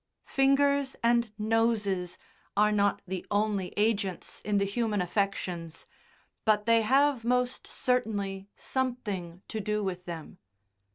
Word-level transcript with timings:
Fingers 0.25 0.95
and 1.03 1.31
noses 1.37 2.17
are 2.57 2.71
not 2.71 3.03
the 3.05 3.23
only 3.29 3.71
agents 3.77 4.41
in 4.43 4.57
the 4.57 4.65
human 4.65 4.99
affections, 4.99 5.85
but 6.43 6.65
they 6.65 6.81
have 6.81 7.23
most 7.23 7.67
certainly 7.67 8.49
something 8.55 9.43
to 9.47 9.59
do 9.59 9.83
with 9.83 10.05
them. 10.05 10.39